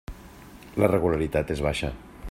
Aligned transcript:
La 0.83 0.89
regularitat 0.93 1.55
és 1.57 1.63
baixa. 1.69 1.95